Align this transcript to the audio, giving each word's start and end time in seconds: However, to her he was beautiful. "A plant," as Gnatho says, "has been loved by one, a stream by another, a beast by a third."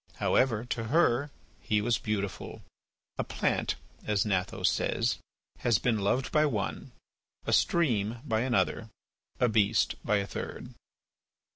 However, 0.15 0.65
to 0.65 0.85
her 0.85 1.29
he 1.59 1.79
was 1.79 1.99
beautiful. 1.99 2.63
"A 3.19 3.23
plant," 3.23 3.75
as 4.03 4.25
Gnatho 4.25 4.63
says, 4.63 5.19
"has 5.59 5.77
been 5.77 5.99
loved 5.99 6.31
by 6.31 6.47
one, 6.47 6.91
a 7.45 7.53
stream 7.53 8.17
by 8.25 8.39
another, 8.39 8.89
a 9.39 9.47
beast 9.47 9.93
by 10.03 10.15
a 10.17 10.25
third." 10.25 10.73